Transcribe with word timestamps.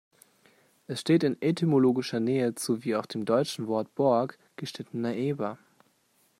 Es 0.87 0.99
steht 0.99 1.23
in 1.23 1.39
etymologischer 1.43 2.19
Nähe 2.19 2.55
zu 2.55 2.83
wie 2.83 2.95
auch 2.95 3.05
dem 3.05 3.23
deutschen 3.23 3.67
Wort 3.67 3.93
"Borg" 3.93 4.39
‚geschnittener 4.55 5.13
Eber‘. 5.13 5.59